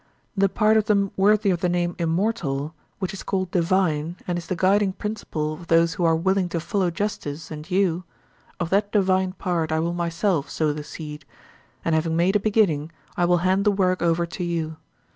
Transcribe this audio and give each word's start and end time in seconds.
The 0.35 0.49
part 0.49 0.77
of 0.77 0.85
them 0.85 1.11
worthy 1.15 1.51
of 1.51 1.59
the 1.61 1.69
name 1.69 1.95
immortal, 1.99 2.73
which 2.97 3.13
is 3.13 3.21
called 3.21 3.51
divine 3.51 4.15
and 4.27 4.35
is 4.35 4.47
the 4.47 4.55
guiding 4.55 4.93
principle 4.93 5.53
of 5.53 5.67
those 5.67 5.93
who 5.93 6.05
are 6.05 6.15
willing 6.15 6.49
to 6.49 6.59
follow 6.59 6.89
justice 6.89 7.51
and 7.51 7.69
you—of 7.69 8.71
that 8.71 8.91
divine 8.91 9.33
part 9.33 9.71
I 9.71 9.79
will 9.79 9.93
myself 9.93 10.49
sow 10.49 10.73
the 10.73 10.83
seed, 10.83 11.23
and 11.85 11.93
having 11.93 12.15
made 12.15 12.35
a 12.35 12.39
beginning, 12.39 12.91
I 13.15 13.25
will 13.25 13.37
hand 13.45 13.63
the 13.63 13.69
work 13.71 14.01
over 14.01 14.25
to 14.25 14.43
you. 14.43 14.77